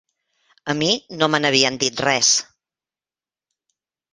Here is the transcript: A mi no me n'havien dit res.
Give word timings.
A 0.73 0.73
mi 0.79 0.87
no 1.19 1.29
me 1.33 1.41
n'havien 1.45 1.77
dit 1.83 2.01
res. 2.07 2.33